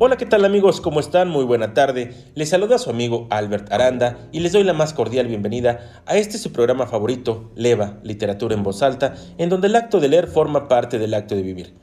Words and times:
Hola, 0.00 0.16
¿qué 0.16 0.26
tal 0.26 0.44
amigos? 0.44 0.80
¿Cómo 0.80 1.00
están? 1.00 1.28
Muy 1.28 1.44
buena 1.44 1.74
tarde. 1.74 2.14
Les 2.36 2.50
saluda 2.50 2.78
su 2.78 2.88
amigo 2.88 3.26
Albert 3.30 3.72
Aranda 3.72 4.28
y 4.30 4.38
les 4.38 4.52
doy 4.52 4.62
la 4.62 4.72
más 4.72 4.92
cordial 4.92 5.26
bienvenida 5.26 6.02
a 6.06 6.16
este 6.16 6.38
su 6.38 6.52
programa 6.52 6.86
favorito, 6.86 7.50
Leva, 7.56 7.98
Literatura 8.04 8.54
en 8.54 8.62
Voz 8.62 8.80
Alta, 8.84 9.16
en 9.38 9.48
donde 9.48 9.66
el 9.66 9.74
acto 9.74 9.98
de 9.98 10.06
leer 10.06 10.28
forma 10.28 10.68
parte 10.68 11.00
del 11.00 11.14
acto 11.14 11.34
de 11.34 11.42
vivir. 11.42 11.74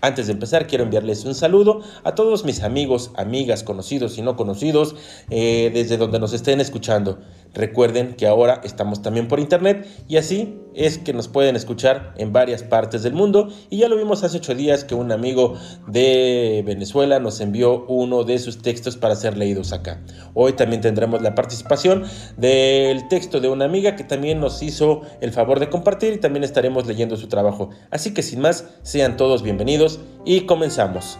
Antes 0.00 0.28
de 0.28 0.34
empezar, 0.34 0.68
quiero 0.68 0.84
enviarles 0.84 1.24
un 1.24 1.34
saludo 1.34 1.80
a 2.04 2.14
todos 2.14 2.44
mis 2.44 2.62
amigos, 2.62 3.10
amigas, 3.16 3.64
conocidos 3.64 4.16
y 4.16 4.22
no 4.22 4.36
conocidos, 4.36 4.94
eh, 5.28 5.72
desde 5.74 5.96
donde 5.96 6.20
nos 6.20 6.32
estén 6.32 6.60
escuchando. 6.60 7.18
Recuerden 7.54 8.14
que 8.14 8.26
ahora 8.26 8.60
estamos 8.62 9.02
también 9.02 9.28
por 9.28 9.40
internet 9.40 9.86
y 10.06 10.16
así 10.16 10.60
es 10.74 10.98
que 10.98 11.12
nos 11.12 11.28
pueden 11.28 11.56
escuchar 11.56 12.14
en 12.16 12.32
varias 12.32 12.62
partes 12.62 13.02
del 13.02 13.12
mundo. 13.14 13.48
Y 13.70 13.78
ya 13.78 13.88
lo 13.88 13.96
vimos 13.96 14.22
hace 14.22 14.36
ocho 14.36 14.54
días 14.54 14.84
que 14.84 14.94
un 14.94 15.10
amigo 15.10 15.54
de 15.86 16.62
Venezuela 16.64 17.18
nos 17.18 17.40
envió 17.40 17.84
uno 17.86 18.24
de 18.24 18.38
sus 18.38 18.62
textos 18.62 18.96
para 18.96 19.16
ser 19.16 19.36
leídos 19.36 19.72
acá. 19.72 20.02
Hoy 20.34 20.52
también 20.52 20.80
tendremos 20.80 21.22
la 21.22 21.34
participación 21.34 22.04
del 22.36 23.08
texto 23.08 23.40
de 23.40 23.48
una 23.48 23.64
amiga 23.64 23.96
que 23.96 24.04
también 24.04 24.40
nos 24.40 24.62
hizo 24.62 25.02
el 25.20 25.32
favor 25.32 25.58
de 25.58 25.68
compartir 25.68 26.12
y 26.12 26.18
también 26.18 26.44
estaremos 26.44 26.86
leyendo 26.86 27.16
su 27.16 27.28
trabajo. 27.28 27.70
Así 27.90 28.14
que 28.14 28.22
sin 28.22 28.40
más, 28.40 28.66
sean 28.82 29.16
todos 29.16 29.42
bienvenidos 29.42 30.00
y 30.24 30.42
comenzamos. 30.42 31.18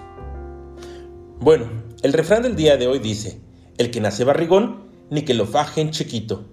Bueno, 1.40 1.68
el 2.02 2.12
refrán 2.12 2.42
del 2.42 2.56
día 2.56 2.76
de 2.76 2.86
hoy 2.86 2.98
dice, 2.98 3.40
el 3.76 3.90
que 3.90 4.00
nace 4.00 4.24
barrigón, 4.24 4.87
ni 5.10 5.22
que 5.22 5.34
lo 5.34 5.46
fajen 5.46 5.90
chiquito. 5.90 6.44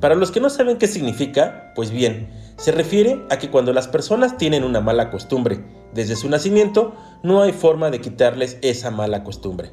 Para 0.00 0.14
los 0.14 0.30
que 0.30 0.40
no 0.40 0.50
saben 0.50 0.76
qué 0.76 0.86
significa, 0.86 1.72
pues 1.74 1.90
bien, 1.90 2.28
se 2.56 2.72
refiere 2.72 3.24
a 3.30 3.38
que 3.38 3.50
cuando 3.50 3.72
las 3.72 3.88
personas 3.88 4.36
tienen 4.36 4.64
una 4.64 4.80
mala 4.80 5.10
costumbre 5.10 5.64
desde 5.94 6.16
su 6.16 6.28
nacimiento, 6.28 6.94
no 7.22 7.42
hay 7.42 7.52
forma 7.52 7.90
de 7.90 8.00
quitarles 8.00 8.58
esa 8.62 8.90
mala 8.90 9.24
costumbre. 9.24 9.72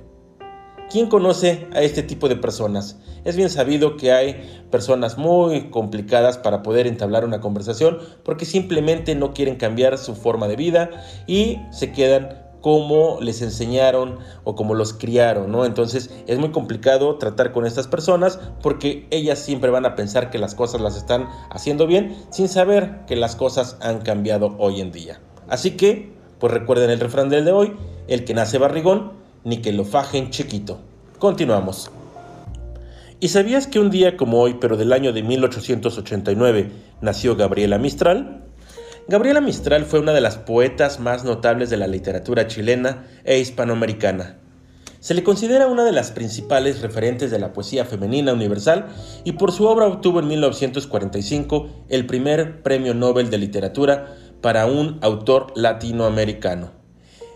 ¿Quién 0.90 1.08
conoce 1.08 1.68
a 1.74 1.82
este 1.82 2.02
tipo 2.02 2.30
de 2.30 2.38
personas? 2.38 2.98
Es 3.26 3.36
bien 3.36 3.50
sabido 3.50 3.98
que 3.98 4.14
hay 4.14 4.64
personas 4.72 5.18
muy 5.18 5.70
complicadas 5.70 6.38
para 6.38 6.64
poder 6.64 6.88
entablar 6.88 7.26
una 7.26 7.42
conversación 7.42 8.00
porque 8.24 8.46
simplemente 8.46 9.14
no 9.14 9.34
quieren 9.34 9.58
cambiar 9.58 9.98
su 9.98 10.16
forma 10.16 10.48
de 10.48 10.56
vida 10.56 10.90
y 11.28 11.60
se 11.72 11.92
quedan 11.92 12.47
como 12.62 13.20
les 13.22 13.42
enseñaron 13.42 14.18
o 14.44 14.56
como 14.56 14.74
los 14.74 14.94
criaron, 14.94 15.52
¿no? 15.52 15.66
Entonces 15.66 16.10
es 16.28 16.40
muy 16.40 16.52
complicado 16.52 17.18
tratar 17.18 17.52
con 17.52 17.66
estas 17.66 17.88
personas 17.88 18.40
porque 18.62 19.08
ellas 19.12 19.40
siempre 19.40 19.70
van 19.70 19.86
a 19.86 19.96
pensar 19.96 20.30
que 20.30 20.38
las 20.38 20.56
cosas 20.56 20.82
las 20.82 20.96
están 20.96 21.28
haciendo 21.50 21.88
bien 21.88 22.18
sin 22.30 22.48
saber 22.48 23.06
que 23.06 23.16
las 23.16 23.36
cosas 23.36 23.78
han 23.82 24.02
cambiado 24.02 24.56
hoy 24.58 24.82
en 24.82 24.92
día. 24.92 25.20
Así 25.48 25.72
que, 25.72 26.12
pues 26.40 26.54
recuerden 26.54 26.90
el 26.90 27.00
refrán 27.00 27.30
del 27.30 27.46
de 27.46 27.52
hoy, 27.52 27.74
el 28.08 28.26
que 28.26 28.34
nace 28.34 28.58
barrigón, 28.58 29.14
ni 29.44 29.58
que 29.62 29.72
lo 29.72 29.86
fajen 29.86 30.30
chiquito. 30.30 30.80
Continuamos. 31.20 31.90
¿Y 33.20 33.30
sabías 33.30 33.66
que 33.66 33.80
un 33.80 33.90
día 33.90 34.16
como 34.18 34.40
hoy, 34.40 34.58
pero 34.60 34.78
del 34.78 34.94
año 34.94 35.14
de 35.14 35.24
1889, 35.24 36.72
nació 37.02 37.36
Gabriela 37.36 37.80
Mistral? 37.80 38.47
Gabriela 39.10 39.40
Mistral 39.40 39.86
fue 39.86 40.00
una 40.00 40.12
de 40.12 40.20
las 40.20 40.38
poetas 40.38 41.00
más 41.00 41.24
notables 41.24 41.70
de 41.70 41.78
la 41.78 41.88
literatura 41.88 42.46
chilena 42.48 43.08
e 43.24 43.40
hispanoamericana. 43.40 44.36
Se 45.00 45.14
le 45.14 45.24
considera 45.24 45.68
una 45.68 45.86
de 45.86 45.94
las 45.94 46.12
principales 46.12 46.82
referentes 46.82 47.32
de 47.32 47.40
la 47.40 47.54
poesía 47.54 47.86
femenina 47.86 48.34
universal 48.34 48.88
y 49.24 49.32
por 49.34 49.54
su 49.54 49.66
obra 49.66 49.86
obtuvo 49.86 50.20
en 50.20 50.28
1945 50.28 51.86
el 51.88 52.06
primer 52.06 52.62
Premio 52.64 52.94
Nobel 52.94 53.30
de 53.30 53.38
Literatura 53.38 54.14
para 54.42 54.66
un 54.66 55.00
autor 55.02 55.54
latinoamericano. 55.56 56.77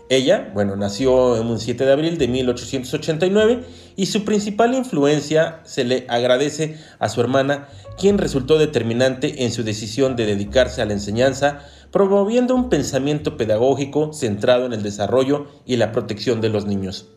Ella, 0.08 0.50
bueno, 0.52 0.76
nació 0.76 1.36
en 1.40 1.46
un 1.46 1.58
7 1.58 1.86
de 1.86 1.92
abril 1.92 2.18
de 2.18 2.28
1889 2.28 3.64
y 3.96 4.06
su 4.06 4.24
principal 4.24 4.74
influencia 4.74 5.60
se 5.64 5.84
le 5.84 6.06
agradece 6.08 6.76
a 6.98 7.08
su 7.08 7.20
hermana, 7.20 7.68
quien 7.98 8.18
resultó 8.18 8.58
determinante 8.58 9.44
en 9.44 9.52
su 9.52 9.62
decisión 9.62 10.16
de 10.16 10.26
dedicarse 10.26 10.82
a 10.82 10.86
la 10.86 10.92
enseñanza, 10.92 11.60
promoviendo 11.90 12.54
un 12.54 12.68
pensamiento 12.68 13.36
pedagógico 13.36 14.12
centrado 14.12 14.66
en 14.66 14.72
el 14.72 14.82
desarrollo 14.82 15.46
y 15.64 15.76
la 15.76 15.92
protección 15.92 16.40
de 16.40 16.48
los 16.48 16.66
niños. 16.66 17.08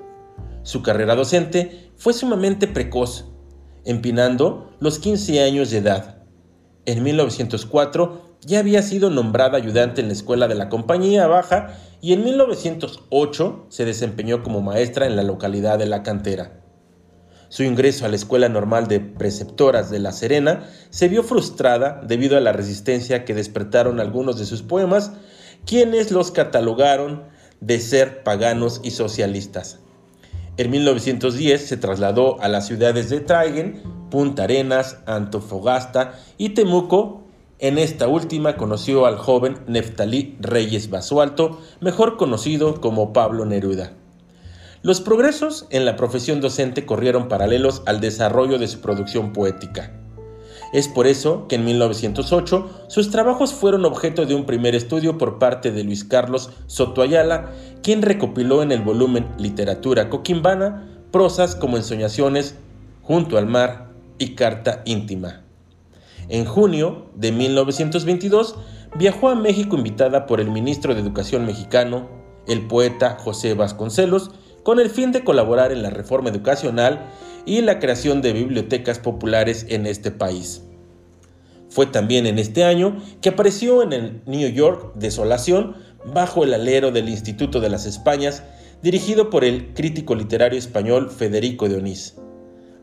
Su 0.63 0.81
carrera 0.81 1.15
docente 1.15 1.91
fue 1.97 2.13
sumamente 2.13 2.67
precoz, 2.67 3.25
empinando 3.83 4.71
los 4.79 4.99
15 4.99 5.43
años 5.43 5.69
de 5.69 5.77
edad. 5.77 6.23
En 6.85 7.03
1904 7.03 8.34
ya 8.41 8.59
había 8.59 8.81
sido 8.81 9.09
nombrada 9.09 9.57
ayudante 9.57 10.01
en 10.01 10.07
la 10.07 10.13
escuela 10.13 10.47
de 10.47 10.55
la 10.55 10.69
Compañía 10.69 11.27
Baja 11.27 11.77
y 12.01 12.13
en 12.13 12.23
1908 12.23 13.65
se 13.69 13.85
desempeñó 13.85 14.43
como 14.43 14.61
maestra 14.61 15.07
en 15.07 15.15
la 15.15 15.23
localidad 15.23 15.79
de 15.79 15.87
La 15.87 16.03
Cantera. 16.03 16.61
Su 17.49 17.63
ingreso 17.63 18.05
a 18.05 18.09
la 18.09 18.15
Escuela 18.15 18.49
Normal 18.49 18.87
de 18.87 18.99
Preceptoras 18.99 19.89
de 19.89 19.99
La 19.99 20.11
Serena 20.11 20.67
se 20.89 21.07
vio 21.07 21.23
frustrada 21.23 22.01
debido 22.05 22.37
a 22.37 22.41
la 22.41 22.51
resistencia 22.51 23.23
que 23.23 23.33
despertaron 23.33 23.99
algunos 23.99 24.37
de 24.37 24.45
sus 24.45 24.61
poemas, 24.61 25.11
quienes 25.65 26.11
los 26.11 26.31
catalogaron 26.31 27.23
de 27.61 27.79
ser 27.79 28.23
paganos 28.23 28.81
y 28.83 28.91
socialistas. 28.91 29.79
En 30.57 30.71
1910 30.71 31.67
se 31.67 31.77
trasladó 31.77 32.41
a 32.41 32.47
las 32.47 32.67
ciudades 32.67 33.09
de 33.09 33.19
Traigen, 33.19 33.81
Punta 34.09 34.43
Arenas, 34.43 34.99
Antofagasta 35.05 36.19
y 36.37 36.49
Temuco 36.49 37.24
en 37.59 37.77
esta 37.77 38.07
última 38.07 38.57
conoció 38.57 39.05
al 39.05 39.17
joven 39.17 39.59
Neftalí 39.67 40.37
Reyes 40.39 40.89
Basualto, 40.89 41.59
mejor 41.79 42.17
conocido 42.17 42.81
como 42.81 43.13
Pablo 43.13 43.45
Neruda. 43.45 43.93
Los 44.81 45.01
progresos 45.01 45.65
en 45.69 45.85
la 45.85 45.95
profesión 45.95 46.41
docente 46.41 46.85
corrieron 46.85 47.27
paralelos 47.27 47.81
al 47.85 48.01
desarrollo 48.01 48.59
de 48.59 48.67
su 48.67 48.81
producción 48.81 49.33
poética. 49.33 49.91
Es 50.73 50.87
por 50.87 51.07
eso 51.07 51.47
que 51.47 51.55
en 51.55 51.65
1908 51.65 52.85
sus 52.87 53.09
trabajos 53.09 53.53
fueron 53.53 53.85
objeto 53.85 54.25
de 54.25 54.35
un 54.35 54.45
primer 54.45 54.75
estudio 54.75 55.17
por 55.17 55.39
parte 55.39 55.71
de 55.71 55.83
Luis 55.83 56.03
Carlos 56.03 56.49
Soto 56.67 57.01
Ayala, 57.01 57.51
quien 57.81 58.01
recopiló 58.01 58.61
en 58.61 58.71
el 58.71 58.81
volumen 58.81 59.27
Literatura 59.37 60.09
Coquimbana 60.09 60.91
prosas 61.11 61.55
como 61.55 61.77
Ensoñaciones, 61.77 62.55
Junto 63.01 63.37
al 63.37 63.45
Mar 63.45 63.87
y 64.17 64.35
Carta 64.35 64.81
Íntima. 64.83 65.44
En 66.29 66.45
junio 66.45 67.11
de 67.15 67.31
1922 67.31 68.55
viajó 68.97 69.29
a 69.29 69.35
México 69.35 69.77
invitada 69.77 70.25
por 70.25 70.41
el 70.41 70.49
ministro 70.49 70.95
de 70.95 71.01
Educación 71.01 71.45
mexicano, 71.45 72.09
el 72.47 72.65
poeta 72.67 73.17
José 73.19 73.53
Vasconcelos, 73.53 74.31
con 74.63 74.79
el 74.79 74.89
fin 74.89 75.11
de 75.11 75.23
colaborar 75.23 75.71
en 75.71 75.83
la 75.83 75.91
reforma 75.91 76.29
educacional 76.29 77.05
y 77.45 77.61
la 77.61 77.79
creación 77.79 78.21
de 78.23 78.33
bibliotecas 78.33 78.97
populares 78.97 79.67
en 79.69 79.85
este 79.85 80.09
país. 80.09 80.63
Fue 81.69 81.85
también 81.85 82.25
en 82.25 82.39
este 82.39 82.63
año 82.63 82.97
que 83.21 83.29
apareció 83.29 83.83
en 83.83 83.93
el 83.93 84.21
New 84.25 84.49
York 84.49 84.93
Desolación 84.95 85.75
bajo 86.13 86.43
el 86.43 86.53
alero 86.53 86.91
del 86.91 87.09
Instituto 87.09 87.59
de 87.59 87.69
las 87.69 87.85
Españas, 87.85 88.43
dirigido 88.81 89.29
por 89.29 89.43
el 89.43 89.73
crítico 89.73 90.15
literario 90.15 90.57
español 90.57 91.11
Federico 91.11 91.69
de 91.69 91.77
Onís. 91.77 92.15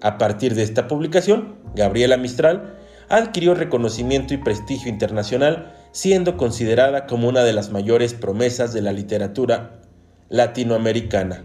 A 0.00 0.18
partir 0.18 0.54
de 0.54 0.62
esta 0.62 0.88
publicación, 0.88 1.56
Gabriela 1.74 2.16
Mistral 2.16 2.76
adquirió 3.12 3.54
reconocimiento 3.54 4.32
y 4.32 4.38
prestigio 4.38 4.88
internacional, 4.88 5.74
siendo 5.92 6.38
considerada 6.38 7.06
como 7.06 7.28
una 7.28 7.44
de 7.44 7.52
las 7.52 7.70
mayores 7.70 8.14
promesas 8.14 8.72
de 8.72 8.80
la 8.80 8.92
literatura 8.92 9.82
latinoamericana. 10.30 11.44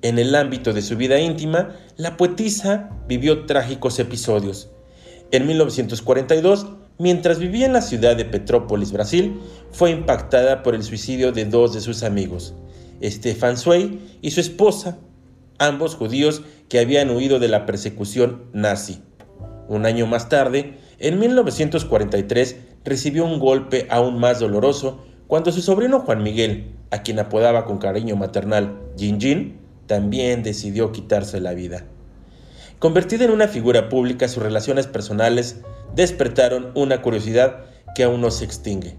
En 0.00 0.18
el 0.18 0.34
ámbito 0.34 0.72
de 0.72 0.80
su 0.80 0.96
vida 0.96 1.20
íntima, 1.20 1.76
la 1.98 2.16
poetisa 2.16 2.88
vivió 3.06 3.44
trágicos 3.44 3.98
episodios. 3.98 4.70
En 5.32 5.46
1942, 5.46 6.66
mientras 6.98 7.38
vivía 7.38 7.66
en 7.66 7.74
la 7.74 7.82
ciudad 7.82 8.16
de 8.16 8.24
Petrópolis, 8.24 8.90
Brasil, 8.90 9.38
fue 9.70 9.90
impactada 9.90 10.62
por 10.62 10.74
el 10.74 10.82
suicidio 10.82 11.32
de 11.32 11.44
dos 11.44 11.74
de 11.74 11.82
sus 11.82 12.02
amigos, 12.02 12.54
Stefan 13.02 13.58
Zweig 13.58 13.98
y 14.22 14.30
su 14.30 14.40
esposa, 14.40 14.96
ambos 15.58 15.94
judíos 15.94 16.40
que 16.70 16.80
habían 16.80 17.10
huido 17.10 17.38
de 17.38 17.48
la 17.48 17.66
persecución 17.66 18.44
nazi. 18.54 19.02
Un 19.68 19.86
año 19.86 20.06
más 20.06 20.28
tarde, 20.28 20.78
en 20.98 21.18
1943, 21.18 22.56
recibió 22.84 23.24
un 23.24 23.38
golpe 23.38 23.86
aún 23.90 24.18
más 24.18 24.40
doloroso 24.40 25.04
cuando 25.26 25.52
su 25.52 25.62
sobrino 25.62 26.00
Juan 26.00 26.22
Miguel, 26.22 26.72
a 26.90 27.02
quien 27.02 27.18
apodaba 27.18 27.64
con 27.64 27.78
cariño 27.78 28.16
maternal 28.16 28.78
Jin 28.96 29.20
Jin, 29.20 29.58
también 29.86 30.42
decidió 30.42 30.92
quitarse 30.92 31.40
la 31.40 31.54
vida. 31.54 31.84
Convertida 32.78 33.24
en 33.24 33.30
una 33.30 33.48
figura 33.48 33.88
pública, 33.88 34.28
sus 34.28 34.42
relaciones 34.42 34.86
personales 34.86 35.60
despertaron 35.94 36.72
una 36.74 37.00
curiosidad 37.00 37.64
que 37.94 38.04
aún 38.04 38.20
no 38.20 38.30
se 38.30 38.44
extingue, 38.44 38.96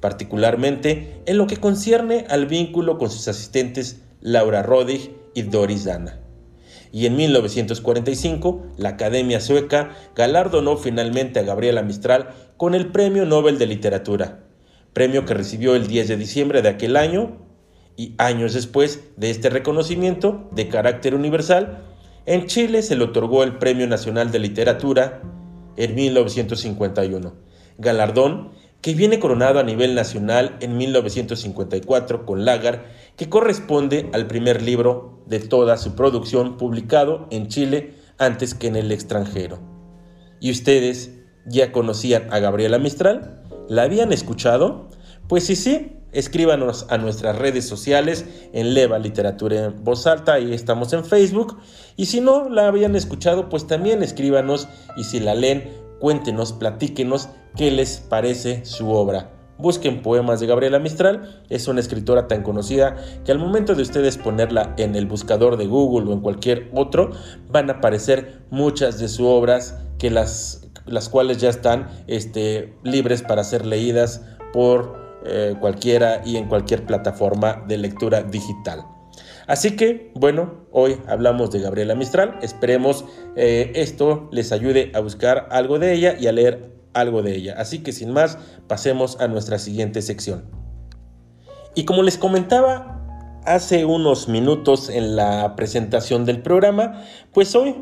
particularmente 0.00 1.20
en 1.26 1.38
lo 1.38 1.46
que 1.46 1.56
concierne 1.56 2.26
al 2.28 2.46
vínculo 2.46 2.98
con 2.98 3.10
sus 3.10 3.28
asistentes 3.28 4.00
Laura 4.20 4.62
Rodig 4.62 5.10
y 5.34 5.42
Doris 5.42 5.84
Dana 5.84 6.20
y 6.94 7.06
en 7.06 7.16
1945 7.16 8.66
la 8.76 8.90
Academia 8.90 9.40
Sueca 9.40 9.96
galardonó 10.14 10.76
finalmente 10.76 11.40
a 11.40 11.42
Gabriela 11.42 11.82
Mistral 11.82 12.28
con 12.56 12.72
el 12.72 12.92
Premio 12.92 13.26
Nobel 13.26 13.58
de 13.58 13.66
Literatura, 13.66 14.44
premio 14.92 15.24
que 15.24 15.34
recibió 15.34 15.74
el 15.74 15.88
10 15.88 16.06
de 16.06 16.16
diciembre 16.16 16.62
de 16.62 16.68
aquel 16.68 16.96
año 16.96 17.38
Y 17.96 18.14
años 18.18 18.54
después 18.54 19.00
de 19.16 19.30
este 19.30 19.50
reconocimiento 19.50 20.48
de 20.52 20.68
carácter 20.68 21.16
universal, 21.16 21.82
en 22.26 22.46
Chile 22.46 22.80
se 22.82 22.94
le 22.94 23.04
otorgó 23.04 23.42
el 23.42 23.58
Premio 23.58 23.88
Nacional 23.88 24.30
de 24.30 24.38
Literatura 24.38 25.20
en 25.76 25.96
1951, 25.96 27.34
galardón 27.78 28.52
que 28.84 28.92
viene 28.92 29.18
coronado 29.18 29.60
a 29.60 29.62
nivel 29.62 29.94
nacional 29.94 30.58
en 30.60 30.76
1954 30.76 32.26
con 32.26 32.44
Lagar, 32.44 32.84
que 33.16 33.30
corresponde 33.30 34.10
al 34.12 34.26
primer 34.26 34.60
libro 34.60 35.24
de 35.24 35.40
toda 35.40 35.78
su 35.78 35.94
producción 35.94 36.58
publicado 36.58 37.26
en 37.30 37.48
Chile 37.48 37.94
antes 38.18 38.52
que 38.52 38.66
en 38.66 38.76
el 38.76 38.92
extranjero. 38.92 39.58
¿Y 40.38 40.50
ustedes 40.50 41.12
ya 41.46 41.72
conocían 41.72 42.30
a 42.30 42.40
Gabriela 42.40 42.78
Mistral? 42.78 43.42
¿La 43.70 43.84
habían 43.84 44.12
escuchado? 44.12 44.90
Pues 45.28 45.46
sí, 45.46 45.56
sí, 45.56 45.96
escríbanos 46.12 46.84
a 46.90 46.98
nuestras 46.98 47.38
redes 47.38 47.66
sociales 47.66 48.26
en 48.52 48.74
Leva 48.74 48.98
Literatura 48.98 49.64
en 49.64 49.82
Voz 49.82 50.06
Alta, 50.06 50.34
ahí 50.34 50.52
estamos 50.52 50.92
en 50.92 51.06
Facebook. 51.06 51.56
Y 51.96 52.04
si 52.04 52.20
no 52.20 52.50
la 52.50 52.68
habían 52.68 52.96
escuchado, 52.96 53.48
pues 53.48 53.66
también 53.66 54.02
escríbanos 54.02 54.68
y 54.94 55.04
si 55.04 55.20
la 55.20 55.34
leen, 55.34 55.70
cuéntenos, 56.00 56.52
platíquenos 56.52 57.30
qué 57.56 57.70
les 57.70 57.98
parece 57.98 58.64
su 58.64 58.90
obra. 58.90 59.30
Busquen 59.56 60.02
poemas 60.02 60.40
de 60.40 60.48
Gabriela 60.48 60.80
Mistral, 60.80 61.44
es 61.48 61.68
una 61.68 61.78
escritora 61.78 62.26
tan 62.26 62.42
conocida 62.42 62.96
que 63.24 63.30
al 63.30 63.38
momento 63.38 63.76
de 63.76 63.82
ustedes 63.82 64.18
ponerla 64.18 64.74
en 64.78 64.96
el 64.96 65.06
buscador 65.06 65.56
de 65.56 65.66
Google 65.66 66.10
o 66.10 66.12
en 66.12 66.20
cualquier 66.20 66.70
otro, 66.74 67.12
van 67.50 67.70
a 67.70 67.74
aparecer 67.74 68.42
muchas 68.50 68.98
de 68.98 69.06
sus 69.08 69.26
obras 69.26 69.78
que 69.98 70.10
las, 70.10 70.68
las 70.86 71.08
cuales 71.08 71.38
ya 71.38 71.50
están 71.50 71.88
este, 72.08 72.74
libres 72.82 73.22
para 73.22 73.44
ser 73.44 73.64
leídas 73.64 74.22
por 74.52 74.96
eh, 75.24 75.54
cualquiera 75.60 76.20
y 76.24 76.36
en 76.36 76.48
cualquier 76.48 76.84
plataforma 76.84 77.64
de 77.68 77.78
lectura 77.78 78.22
digital. 78.22 78.84
Así 79.46 79.76
que, 79.76 80.10
bueno, 80.14 80.66
hoy 80.72 81.00
hablamos 81.06 81.50
de 81.50 81.60
Gabriela 81.60 81.94
Mistral. 81.94 82.38
Esperemos 82.42 83.04
eh, 83.36 83.72
esto 83.74 84.28
les 84.32 84.52
ayude 84.52 84.90
a 84.94 85.00
buscar 85.00 85.46
algo 85.50 85.78
de 85.78 85.92
ella 85.92 86.16
y 86.18 86.26
a 86.26 86.32
leer 86.32 86.74
algo 86.94 87.22
de 87.22 87.36
ella. 87.36 87.54
Así 87.58 87.80
que 87.80 87.92
sin 87.92 88.12
más, 88.12 88.38
pasemos 88.66 89.20
a 89.20 89.28
nuestra 89.28 89.58
siguiente 89.58 90.02
sección. 90.02 90.44
Y 91.74 91.84
como 91.84 92.02
les 92.02 92.18
comentaba 92.18 93.00
hace 93.44 93.84
unos 93.84 94.28
minutos 94.28 94.88
en 94.88 95.16
la 95.16 95.54
presentación 95.56 96.24
del 96.24 96.40
programa, 96.40 97.02
pues 97.32 97.54
hoy 97.54 97.76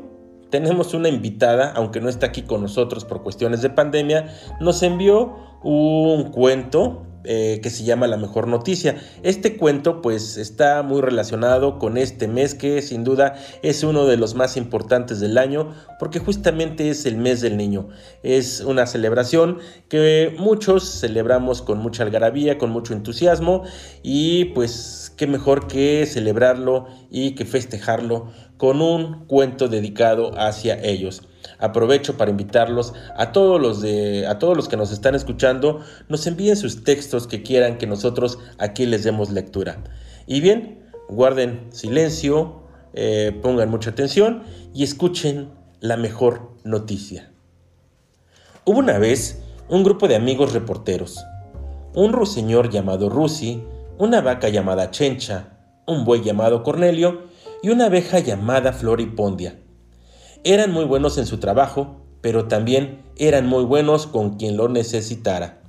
tenemos 0.51 0.93
una 0.93 1.09
invitada, 1.09 1.73
aunque 1.75 2.01
no 2.01 2.09
está 2.09 2.27
aquí 2.27 2.43
con 2.43 2.63
nosotros 2.63 3.05
por 3.05 3.23
cuestiones 3.23 3.63
de 3.63 3.71
pandemia, 3.71 4.35
nos 4.61 4.83
envió 4.83 5.37
un 5.63 6.31
cuento 6.31 7.07
eh, 7.25 7.61
que 7.63 7.71
se 7.71 7.85
llama 7.85 8.07
La 8.07 8.17
Mejor 8.17 8.49
Noticia. 8.49 8.97
Este 9.23 9.57
cuento 9.57 10.03
pues 10.03 10.37
está 10.37 10.83
muy 10.83 11.01
relacionado 11.01 11.79
con 11.79 11.97
este 11.97 12.29
mes 12.29 12.55
que 12.55 12.83
sin 12.83 13.05
duda 13.05 13.35
es 13.63 13.85
uno 13.85 14.07
de 14.07 14.17
los 14.17 14.35
más 14.35 14.57
importantes 14.57 15.21
del 15.21 15.39
año 15.39 15.73
porque 15.99 16.19
justamente 16.19 16.91
es 16.91 17.07
el 17.07 17.17
mes 17.17 17.41
del 17.41 17.57
niño. 17.57 17.89
Es 18.23 18.61
una 18.61 18.87
celebración 18.87 19.59
que 19.89 20.35
muchos 20.39 21.01
celebramos 21.01 21.63
con 21.63 21.79
mucha 21.79 22.03
algarabía, 22.03 22.59
con 22.59 22.71
mucho 22.71 22.93
entusiasmo 22.93 23.63
y 24.03 24.47
pues 24.47 25.13
qué 25.17 25.27
mejor 25.27 25.67
que 25.67 26.07
celebrarlo 26.07 26.87
y 27.11 27.35
que 27.35 27.45
festejarlo 27.45 28.31
con 28.57 28.81
un 28.81 29.27
cuento 29.27 29.69
dedicado 29.69 30.33
hacia 30.39 30.81
ellos. 30.83 31.23
Aprovecho 31.63 32.17
para 32.17 32.33
invitarlos 32.33 32.93
a 33.17 33.31
todos 33.31 33.61
los 33.61 33.81
de 33.81 34.27
a 34.27 34.41
todos 34.41 34.57
los 34.57 34.69
que 34.69 34.77
nos 34.77 34.91
están 34.91 35.15
escuchando, 35.15 35.81
nos 36.09 36.27
envíen 36.27 36.57
sus 36.57 36.83
textos 36.83 37.29
que 37.29 37.45
quieran 37.45 37.79
que 37.79 37.87
nosotros 37.87 38.41
aquí 38.59 38.85
les 38.85 39.05
demos 39.05 39.31
lectura. 39.31 39.79
Y 40.27 40.41
bien, 40.41 40.83
guarden 41.09 41.69
silencio, 41.71 42.65
eh, 42.95 43.39
pongan 43.43 43.71
mucha 43.71 43.91
atención 43.91 44.43
y 44.75 44.83
escuchen 44.83 45.51
la 45.81 45.97
mejor 45.97 46.51
noticia. 46.65 47.31
Hubo 48.65 48.81
una 48.81 48.99
vez 48.99 49.41
un 49.69 49.85
grupo 49.85 50.09
de 50.09 50.17
amigos 50.17 50.53
reporteros, 50.53 51.25
un 51.95 52.13
ruiseñor 52.13 52.71
llamado 52.71 53.09
Rusi, 53.09 53.63
una 53.99 54.21
vaca 54.21 54.49
llamada 54.49 54.91
Chencha, 54.91 55.59
un 55.87 56.05
buey 56.05 56.23
llamado 56.23 56.65
Cornelio 56.65 57.23
y 57.63 57.71
una 57.71 57.87
abeja 57.87 58.19
llamada 58.19 58.73
Floripondia. 58.73 59.59
Eran 60.45 60.73
muy 60.73 60.85
buenos 60.85 61.19
en 61.19 61.27
su 61.27 61.39
trabajo, 61.39 62.03
pero 62.21 62.49
también 62.49 63.03
eran 63.17 63.47
muy 63.47 63.63
buenos 63.65 64.09
con 64.09 64.39
quien 64.39 64.57
lo 64.57 64.69
necesitara. 64.69 65.63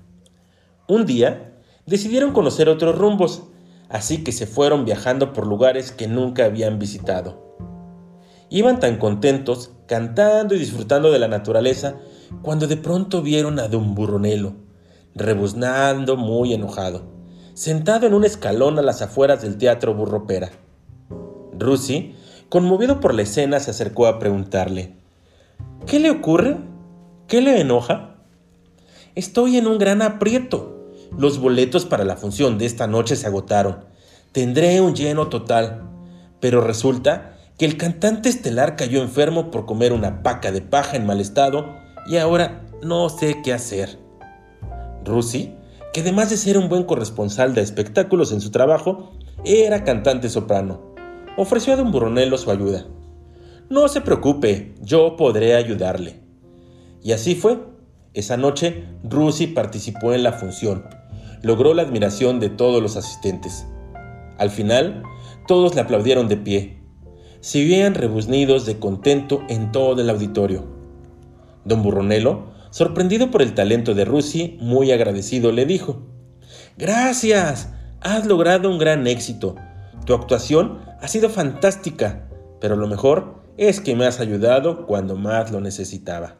Un 0.87 1.05
día 1.05 1.53
decidieron 1.85 2.33
conocer 2.33 2.69
otros 2.69 2.97
rumbos, 2.97 3.43
así 3.89 4.23
que 4.23 4.31
se 4.31 4.47
fueron 4.47 4.83
viajando 4.83 5.31
por 5.31 5.45
lugares 5.45 5.91
que 5.91 6.07
nunca 6.07 6.45
habían 6.45 6.79
visitado. 6.79 7.55
Iban 8.49 8.79
tan 8.79 8.97
contentos, 8.97 9.71
cantando 9.85 10.55
y 10.55 10.59
disfrutando 10.59 11.11
de 11.11 11.19
la 11.19 11.27
naturaleza, 11.27 11.97
cuando 12.41 12.65
de 12.65 12.77
pronto 12.77 13.21
vieron 13.21 13.59
a 13.59 13.67
Don 13.67 13.93
Burronelo, 13.93 14.55
rebuznando 15.13 16.17
muy 16.17 16.51
enojado, 16.51 17.03
sentado 17.53 18.07
en 18.07 18.15
un 18.15 18.25
escalón 18.25 18.79
a 18.79 18.81
las 18.81 19.03
afueras 19.03 19.43
del 19.43 19.59
teatro 19.59 19.93
Burropera. 19.93 20.49
Rusi 21.57 22.15
Conmovido 22.53 22.99
por 22.99 23.15
la 23.15 23.23
escena, 23.23 23.59
se 23.59 23.71
acercó 23.71 24.05
a 24.05 24.19
preguntarle, 24.19 24.93
¿Qué 25.87 25.99
le 25.99 26.11
ocurre? 26.11 26.57
¿Qué 27.27 27.41
le 27.41 27.59
enoja? 27.59 28.17
Estoy 29.15 29.57
en 29.57 29.65
un 29.65 29.79
gran 29.79 30.03
aprieto. 30.03 30.91
Los 31.17 31.39
boletos 31.39 31.85
para 31.85 32.03
la 32.03 32.15
función 32.15 32.59
de 32.59 32.67
esta 32.67 32.85
noche 32.85 33.15
se 33.15 33.25
agotaron. 33.25 33.85
Tendré 34.33 34.81
un 34.81 34.93
lleno 34.93 35.29
total. 35.29 35.89
Pero 36.39 36.61
resulta 36.61 37.39
que 37.57 37.65
el 37.65 37.75
cantante 37.75 38.29
estelar 38.29 38.75
cayó 38.75 39.01
enfermo 39.01 39.49
por 39.49 39.65
comer 39.65 39.91
una 39.91 40.21
paca 40.21 40.51
de 40.51 40.61
paja 40.61 40.95
en 40.95 41.07
mal 41.07 41.19
estado 41.19 41.73
y 42.05 42.17
ahora 42.17 42.67
no 42.83 43.09
sé 43.09 43.41
qué 43.43 43.51
hacer. 43.51 43.97
Rusi, 45.03 45.55
que 45.91 46.01
además 46.01 46.29
de 46.29 46.37
ser 46.37 46.59
un 46.59 46.69
buen 46.69 46.83
corresponsal 46.83 47.55
de 47.55 47.61
espectáculos 47.61 48.31
en 48.31 48.41
su 48.41 48.51
trabajo, 48.51 49.11
era 49.43 49.83
cantante 49.83 50.29
soprano 50.29 50.92
ofreció 51.37 51.73
a 51.73 51.77
don 51.77 51.91
Brunello 51.91 52.37
su 52.37 52.51
ayuda. 52.51 52.85
No 53.69 53.87
se 53.87 54.01
preocupe, 54.01 54.75
yo 54.81 55.15
podré 55.15 55.55
ayudarle. 55.55 56.19
Y 57.01 57.11
así 57.11 57.35
fue. 57.35 57.59
Esa 58.13 58.37
noche, 58.37 58.83
Rusi 59.03 59.47
participó 59.47 60.13
en 60.13 60.23
la 60.23 60.33
función. 60.33 60.85
Logró 61.41 61.73
la 61.73 61.81
admiración 61.81 62.39
de 62.39 62.49
todos 62.49 62.81
los 62.81 62.95
asistentes. 62.95 63.65
Al 64.37 64.49
final, 64.49 65.03
todos 65.47 65.75
le 65.75 65.81
aplaudieron 65.81 66.27
de 66.27 66.37
pie. 66.37 66.77
Se 67.39 67.59
veían 67.59 67.95
rebuznidos 67.95 68.65
de 68.65 68.79
contento 68.79 69.41
en 69.49 69.71
todo 69.71 70.01
el 70.01 70.09
auditorio. 70.09 70.65
Don 71.65 71.81
Burronelo, 71.81 72.53
sorprendido 72.69 73.31
por 73.31 73.41
el 73.41 73.53
talento 73.53 73.93
de 73.93 74.05
Rusi, 74.05 74.57
muy 74.61 74.91
agradecido, 74.91 75.51
le 75.51 75.65
dijo, 75.65 76.03
Gracias, 76.77 77.73
has 78.01 78.25
logrado 78.25 78.69
un 78.69 78.77
gran 78.77 79.07
éxito. 79.07 79.55
Tu 80.05 80.13
actuación 80.13 80.79
ha 81.03 81.07
sido 81.09 81.29
fantástica, 81.29 82.29
pero 82.61 82.77
lo 82.77 82.87
mejor 82.87 83.43
es 83.57 83.81
que 83.81 83.93
me 83.93 84.05
has 84.05 84.21
ayudado 84.21 84.85
cuando 84.87 85.17
más 85.17 85.51
lo 85.51 85.59
necesitaba. 85.59 86.37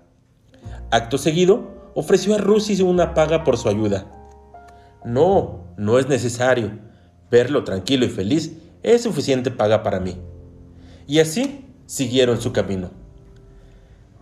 Acto 0.89 1.17
seguido, 1.17 1.91
ofreció 1.95 2.33
a 2.33 2.37
Rusi 2.37 2.81
una 2.81 3.13
paga 3.13 3.43
por 3.43 3.57
su 3.57 3.67
ayuda. 3.67 4.05
No, 5.03 5.65
no 5.75 5.99
es 5.99 6.07
necesario. 6.07 6.79
Verlo 7.29 7.65
tranquilo 7.65 8.05
y 8.05 8.09
feliz 8.09 8.53
es 8.83 9.01
suficiente 9.01 9.51
paga 9.51 9.83
para 9.83 9.99
mí. 9.99 10.15
Y 11.07 11.19
así 11.19 11.65
siguieron 11.85 12.39
su 12.39 12.53
camino. 12.53 12.91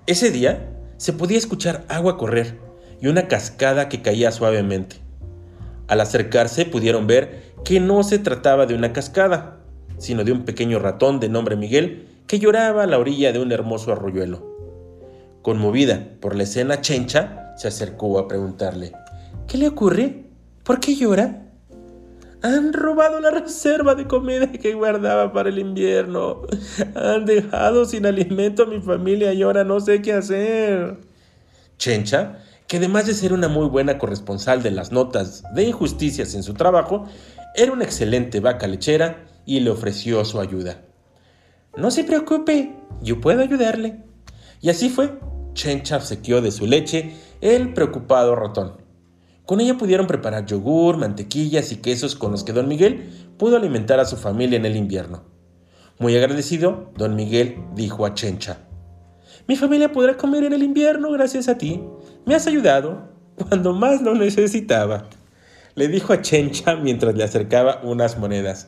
Ese 0.08 0.32
día 0.32 0.72
se 0.98 1.14
podía 1.14 1.38
escuchar 1.38 1.86
agua 1.88 2.18
correr 2.18 2.58
y 3.00 3.10
una 3.10 3.28
cascada 3.28 3.90
que 3.90 4.02
caía 4.02 4.32
suavemente. 4.32 4.96
Al 5.88 6.02
acercarse 6.02 6.66
pudieron 6.66 7.06
ver 7.06 7.54
que 7.64 7.80
no 7.80 8.02
se 8.02 8.18
trataba 8.18 8.66
de 8.66 8.74
una 8.74 8.92
cascada, 8.92 9.61
sino 10.02 10.24
de 10.24 10.32
un 10.32 10.44
pequeño 10.44 10.80
ratón 10.80 11.20
de 11.20 11.30
nombre 11.30 11.56
Miguel 11.56 12.08
que 12.28 12.40
lloraba 12.40 12.84
a 12.84 12.88
la 12.88 12.98
orilla 12.98 13.32
de 13.32 13.40
un 13.40 13.52
hermoso 13.52 13.92
arroyuelo. 13.92 14.52
Conmovida 15.44 16.08
por 16.20 16.36
la 16.36 16.44
escena, 16.44 16.82
Chencha 16.82 17.54
se 17.58 17.68
acercó 17.68 18.18
a 18.20 18.28
preguntarle, 18.28 18.94
¿Qué 19.48 19.58
le 19.58 19.68
ocurre? 19.68 20.26
¿Por 20.64 20.80
qué 20.80 20.96
llora? 20.96 21.44
Han 22.42 22.74
robado 22.74 23.20
la 23.20 23.30
reserva 23.30 23.94
de 23.94 24.08
comida 24.08 24.52
que 24.52 24.74
guardaba 24.74 25.32
para 25.32 25.50
el 25.50 25.60
invierno. 25.60 26.42
Han 26.96 27.26
dejado 27.26 27.86
sin 27.86 28.06
alimento 28.06 28.64
a 28.64 28.66
mi 28.66 28.82
familia 28.82 29.34
y 29.34 29.44
ahora 29.44 29.64
no 29.64 29.80
sé 29.80 30.02
qué 30.02 30.14
hacer. 30.14 30.98
Chencha 31.78 32.40
que 32.68 32.78
además 32.78 33.06
de 33.06 33.14
ser 33.14 33.34
una 33.34 33.50
muy 33.50 33.68
buena 33.68 33.98
corresponsal 33.98 34.64
de 34.64 34.72
las 34.72 34.94
notas 34.94 35.44
de 35.54 35.64
injusticias 35.64 36.34
en 36.34 36.42
su 36.42 36.54
trabajo, 36.54 37.06
era 37.54 37.74
una 37.74 37.84
excelente 37.84 38.40
vaca 38.40 38.66
lechera 38.66 39.26
y 39.46 39.60
le 39.60 39.70
ofreció 39.70 40.24
su 40.26 40.40
ayuda. 40.40 40.82
No 41.76 41.92
se 41.92 42.04
preocupe, 42.04 42.76
yo 43.02 43.22
puedo 43.22 43.42
ayudarle. 43.42 44.04
Y 44.62 44.70
así 44.70 44.90
fue. 44.90 45.20
Chencha 45.54 45.98
obsequió 45.98 46.42
de 46.42 46.52
su 46.52 46.66
leche 46.66 47.14
el 47.42 47.74
preocupado 47.74 48.36
ratón. 48.36 48.82
Con 49.46 49.60
ella 49.60 49.78
pudieron 49.78 50.08
preparar 50.08 50.46
yogur, 50.46 50.98
mantequillas 50.98 51.72
y 51.72 51.78
quesos 51.78 52.16
con 52.16 52.32
los 52.32 52.44
que 52.44 52.54
don 52.54 52.68
Miguel 52.68 53.10
pudo 53.38 53.58
alimentar 53.58 54.00
a 54.00 54.06
su 54.06 54.16
familia 54.16 54.58
en 54.58 54.66
el 54.66 54.76
invierno. 54.76 55.24
Muy 56.00 56.16
agradecido, 56.16 56.92
don 56.96 57.16
Miguel 57.16 57.58
dijo 57.76 58.06
a 58.06 58.14
Chencha, 58.14 58.60
Mi 59.48 59.56
familia 59.56 59.92
podrá 59.92 60.16
comer 60.16 60.44
en 60.44 60.54
el 60.54 60.64
invierno 60.64 61.12
gracias 61.12 61.50
a 61.50 61.58
ti. 61.58 61.82
Me 62.26 62.36
has 62.36 62.48
ayudado 62.48 63.10
cuando 63.36 63.74
más 63.74 64.02
lo 64.02 64.16
necesitaba. 64.16 65.10
Le 65.76 65.88
dijo 65.88 66.14
a 66.14 66.22
Chencha 66.22 66.76
mientras 66.76 67.16
le 67.16 67.24
acercaba 67.24 67.82
unas 67.84 68.18
monedas. 68.18 68.68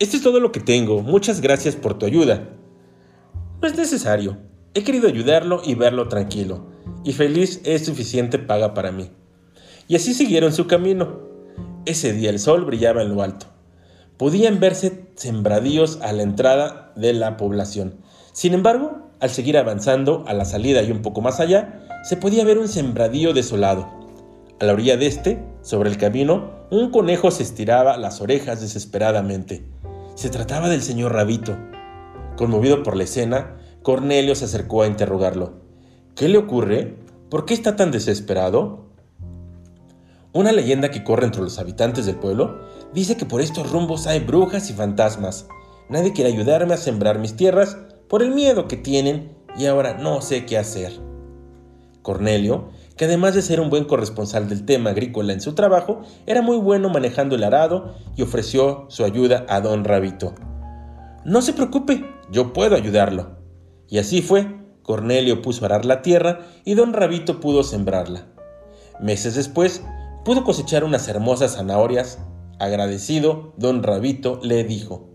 Esto 0.00 0.16
es 0.16 0.22
todo 0.22 0.40
lo 0.40 0.50
que 0.50 0.60
tengo. 0.60 1.02
Muchas 1.02 1.42
gracias 1.42 1.76
por 1.76 1.98
tu 1.98 2.06
ayuda. 2.06 2.48
No 3.60 3.68
es 3.68 3.76
necesario. 3.76 4.38
He 4.72 4.82
querido 4.82 5.08
ayudarlo 5.08 5.60
y 5.62 5.74
verlo 5.74 6.08
tranquilo. 6.08 6.68
Y 7.04 7.12
feliz 7.12 7.60
es 7.64 7.84
suficiente 7.84 8.38
paga 8.38 8.72
para 8.72 8.92
mí. 8.92 9.10
Y 9.88 9.96
así 9.96 10.14
siguieron 10.14 10.54
su 10.54 10.66
camino. 10.66 11.20
Ese 11.84 12.14
día 12.14 12.30
el 12.30 12.38
sol 12.38 12.64
brillaba 12.64 13.02
en 13.02 13.14
lo 13.14 13.22
alto. 13.22 13.44
Podían 14.16 14.58
verse 14.58 15.04
sembradíos 15.16 15.98
a 16.00 16.14
la 16.14 16.22
entrada 16.22 16.94
de 16.96 17.12
la 17.12 17.36
población. 17.36 17.96
Sin 18.32 18.54
embargo, 18.54 19.10
al 19.20 19.28
seguir 19.28 19.58
avanzando 19.58 20.24
a 20.26 20.32
la 20.32 20.46
salida 20.46 20.82
y 20.82 20.92
un 20.92 21.02
poco 21.02 21.20
más 21.20 21.40
allá, 21.40 21.86
se 22.04 22.16
podía 22.16 22.46
ver 22.46 22.56
un 22.56 22.68
sembradío 22.68 23.34
desolado. 23.34 23.86
A 24.60 24.64
la 24.64 24.72
orilla 24.72 24.96
de 24.96 25.06
este, 25.06 25.44
sobre 25.60 25.90
el 25.90 25.98
camino, 25.98 26.52
un 26.70 26.90
conejo 26.90 27.30
se 27.30 27.42
estiraba 27.42 27.98
las 27.98 28.22
orejas 28.22 28.62
desesperadamente. 28.62 29.62
Se 30.20 30.28
trataba 30.28 30.68
del 30.68 30.82
señor 30.82 31.14
Rabito. 31.14 31.56
Conmovido 32.36 32.82
por 32.82 32.94
la 32.94 33.04
escena, 33.04 33.56
Cornelio 33.82 34.34
se 34.34 34.44
acercó 34.44 34.82
a 34.82 34.86
interrogarlo. 34.86 35.62
¿Qué 36.14 36.28
le 36.28 36.36
ocurre? 36.36 36.98
¿Por 37.30 37.46
qué 37.46 37.54
está 37.54 37.74
tan 37.74 37.90
desesperado? 37.90 38.90
Una 40.34 40.52
leyenda 40.52 40.90
que 40.90 41.04
corre 41.04 41.24
entre 41.24 41.40
los 41.40 41.58
habitantes 41.58 42.04
del 42.04 42.16
pueblo 42.16 42.60
dice 42.92 43.16
que 43.16 43.24
por 43.24 43.40
estos 43.40 43.72
rumbos 43.72 44.06
hay 44.06 44.20
brujas 44.20 44.68
y 44.68 44.74
fantasmas. 44.74 45.46
Nadie 45.88 46.12
quiere 46.12 46.30
ayudarme 46.30 46.74
a 46.74 46.76
sembrar 46.76 47.18
mis 47.18 47.34
tierras 47.34 47.78
por 48.06 48.22
el 48.22 48.32
miedo 48.32 48.68
que 48.68 48.76
tienen 48.76 49.34
y 49.56 49.64
ahora 49.64 49.94
no 49.94 50.20
sé 50.20 50.44
qué 50.44 50.58
hacer. 50.58 50.92
Cornelio, 52.02 52.68
que 53.00 53.06
además 53.06 53.34
de 53.34 53.40
ser 53.40 53.62
un 53.62 53.70
buen 53.70 53.84
corresponsal 53.84 54.46
del 54.50 54.66
tema 54.66 54.90
agrícola 54.90 55.32
en 55.32 55.40
su 55.40 55.54
trabajo, 55.54 56.02
era 56.26 56.42
muy 56.42 56.58
bueno 56.58 56.90
manejando 56.90 57.34
el 57.34 57.44
arado 57.44 57.94
y 58.14 58.20
ofreció 58.20 58.84
su 58.90 59.04
ayuda 59.04 59.46
a 59.48 59.62
don 59.62 59.84
Rabito. 59.84 60.34
No 61.24 61.40
se 61.40 61.54
preocupe, 61.54 62.04
yo 62.30 62.52
puedo 62.52 62.76
ayudarlo. 62.76 63.38
Y 63.88 64.00
así 64.00 64.20
fue, 64.20 64.54
Cornelio 64.82 65.40
puso 65.40 65.64
a 65.64 65.68
arar 65.68 65.86
la 65.86 66.02
tierra 66.02 66.40
y 66.66 66.74
don 66.74 66.92
Rabito 66.92 67.40
pudo 67.40 67.62
sembrarla. 67.62 68.26
Meses 69.00 69.34
después, 69.34 69.82
pudo 70.22 70.44
cosechar 70.44 70.84
unas 70.84 71.08
hermosas 71.08 71.54
zanahorias. 71.54 72.18
Agradecido, 72.58 73.54
don 73.56 73.82
Rabito 73.82 74.40
le 74.42 74.62
dijo, 74.62 75.08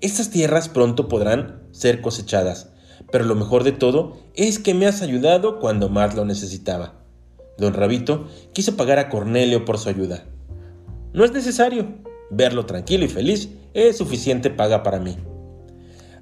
Estas 0.00 0.30
tierras 0.30 0.70
pronto 0.70 1.06
podrán 1.06 1.68
ser 1.70 2.00
cosechadas, 2.00 2.72
pero 3.12 3.26
lo 3.26 3.34
mejor 3.34 3.62
de 3.62 3.72
todo 3.72 4.16
es 4.32 4.58
que 4.58 4.72
me 4.72 4.86
has 4.86 5.02
ayudado 5.02 5.60
cuando 5.60 5.90
más 5.90 6.14
lo 6.14 6.24
necesitaba. 6.24 6.99
Don 7.60 7.74
Rabito 7.74 8.26
quiso 8.52 8.76
pagar 8.76 8.98
a 8.98 9.08
Cornelio 9.08 9.64
por 9.64 9.78
su 9.78 9.88
ayuda. 9.88 10.24
No 11.12 11.24
es 11.24 11.32
necesario. 11.32 11.86
Verlo 12.30 12.64
tranquilo 12.64 13.04
y 13.04 13.08
feliz 13.08 13.50
es 13.74 13.98
suficiente 13.98 14.50
paga 14.50 14.82
para 14.82 14.98
mí. 14.98 15.16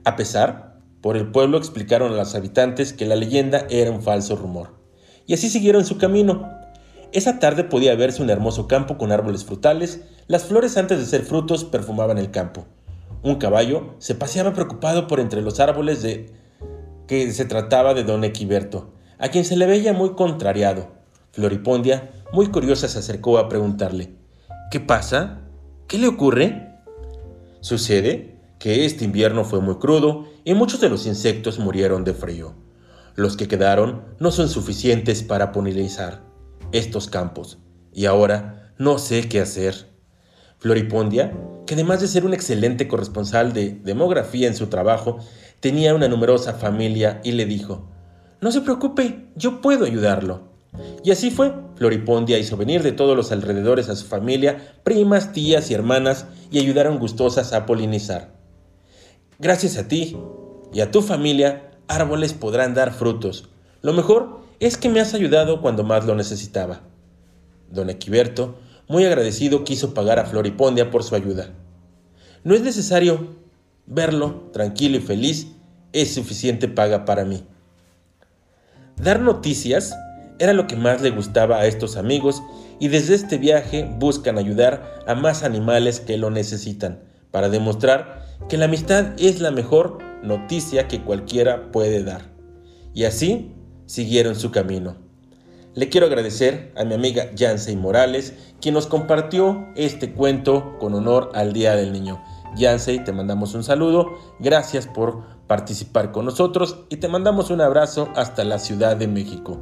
A 0.04 0.16
pesar, 0.16 0.80
por 1.00 1.16
el 1.16 1.30
pueblo 1.30 1.58
explicaron 1.58 2.12
a 2.12 2.16
los 2.16 2.34
habitantes 2.34 2.92
que 2.92 3.06
la 3.06 3.14
leyenda 3.14 3.66
era 3.70 3.90
un 3.90 4.02
falso 4.02 4.36
rumor. 4.36 4.74
Y 5.26 5.34
así 5.34 5.48
siguieron 5.48 5.84
su 5.84 5.96
camino. 5.96 6.50
Esa 7.12 7.38
tarde 7.38 7.64
podía 7.64 7.94
verse 7.94 8.22
un 8.22 8.30
hermoso 8.30 8.66
campo 8.66 8.98
con 8.98 9.12
árboles 9.12 9.44
frutales. 9.44 10.00
Las 10.26 10.44
flores 10.44 10.76
antes 10.76 10.98
de 10.98 11.06
ser 11.06 11.22
frutos 11.22 11.64
perfumaban 11.64 12.18
el 12.18 12.30
campo. 12.30 12.66
Un 13.22 13.36
caballo 13.36 13.94
se 13.98 14.14
paseaba 14.14 14.54
preocupado 14.54 15.06
por 15.06 15.20
entre 15.20 15.42
los 15.42 15.60
árboles 15.60 16.02
de 16.02 16.32
que 17.06 17.30
se 17.32 17.44
trataba 17.44 17.94
de 17.94 18.04
don 18.04 18.24
Equiberto, 18.24 18.92
a 19.18 19.28
quien 19.28 19.44
se 19.44 19.56
le 19.56 19.66
veía 19.66 19.92
muy 19.92 20.10
contrariado. 20.14 20.97
Floripondia, 21.38 22.10
muy 22.32 22.48
curiosa, 22.48 22.88
se 22.88 22.98
acercó 22.98 23.38
a 23.38 23.48
preguntarle, 23.48 24.16
¿Qué 24.72 24.80
pasa? 24.80 25.42
¿Qué 25.86 25.96
le 25.96 26.08
ocurre? 26.08 26.80
Sucede 27.60 28.40
que 28.58 28.84
este 28.84 29.04
invierno 29.04 29.44
fue 29.44 29.60
muy 29.60 29.76
crudo 29.76 30.24
y 30.42 30.54
muchos 30.54 30.80
de 30.80 30.88
los 30.88 31.06
insectos 31.06 31.60
murieron 31.60 32.02
de 32.02 32.12
frío. 32.12 32.54
Los 33.14 33.36
que 33.36 33.46
quedaron 33.46 34.02
no 34.18 34.32
son 34.32 34.48
suficientes 34.48 35.22
para 35.22 35.52
polinizar 35.52 36.24
estos 36.72 37.06
campos 37.06 37.58
y 37.92 38.06
ahora 38.06 38.72
no 38.76 38.98
sé 38.98 39.28
qué 39.28 39.40
hacer. 39.40 39.86
Floripondia, 40.58 41.38
que 41.68 41.74
además 41.74 42.00
de 42.00 42.08
ser 42.08 42.26
un 42.26 42.34
excelente 42.34 42.88
corresponsal 42.88 43.52
de 43.52 43.78
demografía 43.84 44.48
en 44.48 44.56
su 44.56 44.66
trabajo, 44.66 45.20
tenía 45.60 45.94
una 45.94 46.08
numerosa 46.08 46.54
familia 46.54 47.20
y 47.22 47.30
le 47.30 47.46
dijo, 47.46 47.88
No 48.40 48.50
se 48.50 48.60
preocupe, 48.60 49.28
yo 49.36 49.60
puedo 49.60 49.84
ayudarlo. 49.84 50.47
Y 51.02 51.10
así 51.10 51.30
fue. 51.30 51.52
Floripondia 51.76 52.38
hizo 52.38 52.56
venir 52.56 52.82
de 52.82 52.92
todos 52.92 53.16
los 53.16 53.32
alrededores 53.32 53.88
a 53.88 53.96
su 53.96 54.06
familia, 54.06 54.74
primas, 54.82 55.32
tías 55.32 55.70
y 55.70 55.74
hermanas, 55.74 56.26
y 56.50 56.58
ayudaron 56.58 56.98
gustosas 56.98 57.52
a 57.52 57.66
polinizar. 57.66 58.34
Gracias 59.38 59.76
a 59.76 59.86
ti 59.86 60.16
y 60.72 60.80
a 60.80 60.90
tu 60.90 61.02
familia, 61.02 61.70
árboles 61.86 62.32
podrán 62.34 62.74
dar 62.74 62.92
frutos. 62.92 63.48
Lo 63.82 63.92
mejor 63.92 64.40
es 64.60 64.76
que 64.76 64.88
me 64.88 65.00
has 65.00 65.14
ayudado 65.14 65.62
cuando 65.62 65.84
más 65.84 66.04
lo 66.04 66.14
necesitaba. 66.14 66.80
Don 67.70 67.90
Equiberto, 67.90 68.58
muy 68.88 69.04
agradecido, 69.04 69.64
quiso 69.64 69.94
pagar 69.94 70.18
a 70.18 70.26
Floripondia 70.26 70.90
por 70.90 71.04
su 71.04 71.14
ayuda. 71.14 71.50
No 72.42 72.54
es 72.54 72.62
necesario 72.62 73.36
verlo 73.86 74.50
tranquilo 74.52 74.96
y 74.96 75.00
feliz, 75.00 75.48
es 75.92 76.14
suficiente 76.14 76.68
paga 76.68 77.04
para 77.04 77.24
mí. 77.24 77.44
Dar 78.96 79.20
noticias 79.20 79.94
era 80.38 80.52
lo 80.52 80.66
que 80.66 80.76
más 80.76 81.02
le 81.02 81.10
gustaba 81.10 81.58
a 81.58 81.66
estos 81.66 81.96
amigos 81.96 82.42
y 82.78 82.88
desde 82.88 83.14
este 83.14 83.38
viaje 83.38 83.88
buscan 83.98 84.38
ayudar 84.38 85.02
a 85.06 85.14
más 85.14 85.42
animales 85.42 86.00
que 86.00 86.16
lo 86.16 86.30
necesitan, 86.30 87.02
para 87.30 87.48
demostrar 87.48 88.24
que 88.48 88.56
la 88.56 88.66
amistad 88.66 89.12
es 89.18 89.40
la 89.40 89.50
mejor 89.50 89.98
noticia 90.22 90.88
que 90.88 91.02
cualquiera 91.02 91.70
puede 91.72 92.02
dar. 92.04 92.30
Y 92.94 93.04
así 93.04 93.54
siguieron 93.86 94.36
su 94.36 94.50
camino. 94.50 94.96
Le 95.74 95.88
quiero 95.88 96.06
agradecer 96.06 96.72
a 96.76 96.84
mi 96.84 96.94
amiga 96.94 97.30
Yansey 97.34 97.76
Morales, 97.76 98.34
quien 98.60 98.74
nos 98.74 98.86
compartió 98.86 99.68
este 99.76 100.12
cuento 100.12 100.76
con 100.78 100.94
honor 100.94 101.30
al 101.34 101.52
Día 101.52 101.76
del 101.76 101.92
Niño. 101.92 102.22
Yansey, 102.56 103.04
te 103.04 103.12
mandamos 103.12 103.54
un 103.54 103.62
saludo, 103.62 104.18
gracias 104.40 104.86
por 104.86 105.38
participar 105.46 106.10
con 106.10 106.24
nosotros 106.24 106.84
y 106.88 106.96
te 106.96 107.08
mandamos 107.08 107.50
un 107.50 107.60
abrazo 107.60 108.08
hasta 108.16 108.44
la 108.44 108.58
Ciudad 108.58 108.96
de 108.96 109.06
México 109.06 109.60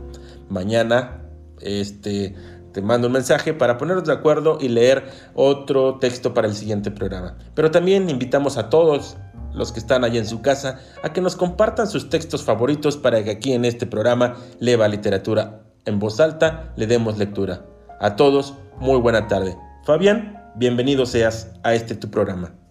mañana 0.49 1.23
este, 1.61 2.35
te 2.73 2.83
mando 2.83 3.07
un 3.07 3.15
mensaje 3.15 3.55
para 3.55 3.79
ponernos 3.79 4.05
de 4.05 4.13
acuerdo 4.13 4.59
y 4.61 4.69
leer 4.69 5.05
otro 5.35 5.99
texto 5.99 6.35
para 6.35 6.47
el 6.49 6.55
siguiente 6.55 6.91
programa. 6.91 7.37
Pero 7.55 7.71
también 7.71 8.11
invitamos 8.11 8.59
a 8.59 8.69
todos 8.69 9.17
los 9.55 9.73
que 9.73 9.81
están 9.81 10.05
allá 10.05 10.19
en 10.19 10.27
su 10.27 10.43
casa 10.43 10.81
a 11.03 11.13
que 11.13 11.21
nos 11.21 11.35
compartan 11.35 11.87
sus 11.87 12.11
textos 12.11 12.45
favoritos 12.45 12.97
para 12.97 13.25
que 13.25 13.31
aquí 13.31 13.53
en 13.53 13.65
este 13.65 13.87
programa 13.87 14.37
Leva 14.61 14.87
Literatura 14.89 15.63
en 15.87 15.99
voz 15.99 16.21
alta 16.21 16.73
le 16.77 16.87
demos 16.87 17.17
lectura. 17.17 17.65
A 18.01 18.17
todos, 18.17 18.55
muy 18.79 19.01
buena 19.01 19.27
tarde. 19.27 19.57
Fabián, 19.85 20.53
bienvenido 20.57 21.07
seas 21.07 21.53
a 21.63 21.75
este 21.75 21.95
tu 21.95 22.11
programa. 22.11 22.66